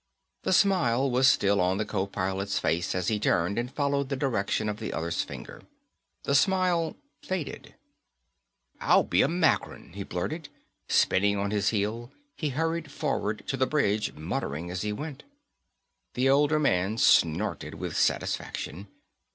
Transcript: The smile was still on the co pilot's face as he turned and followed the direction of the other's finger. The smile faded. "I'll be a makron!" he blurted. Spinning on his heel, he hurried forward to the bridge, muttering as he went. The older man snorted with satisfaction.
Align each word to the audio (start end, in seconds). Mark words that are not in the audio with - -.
The 0.41 0.51
smile 0.51 1.11
was 1.11 1.27
still 1.27 1.61
on 1.61 1.77
the 1.77 1.85
co 1.85 2.07
pilot's 2.07 2.57
face 2.57 2.95
as 2.95 3.07
he 3.09 3.19
turned 3.19 3.59
and 3.59 3.71
followed 3.71 4.09
the 4.09 4.15
direction 4.15 4.67
of 4.67 4.77
the 4.79 4.93
other's 4.93 5.21
finger. 5.21 5.61
The 6.23 6.33
smile 6.33 6.95
faded. 7.21 7.75
"I'll 8.79 9.03
be 9.03 9.21
a 9.21 9.27
makron!" 9.27 9.93
he 9.93 10.01
blurted. 10.01 10.49
Spinning 10.89 11.37
on 11.37 11.51
his 11.51 11.69
heel, 11.69 12.09
he 12.35 12.49
hurried 12.49 12.91
forward 12.91 13.43
to 13.45 13.55
the 13.57 13.67
bridge, 13.67 14.13
muttering 14.13 14.71
as 14.71 14.81
he 14.81 14.91
went. 14.91 15.21
The 16.15 16.29
older 16.29 16.57
man 16.57 16.97
snorted 16.97 17.75
with 17.75 17.95
satisfaction. 17.95 18.87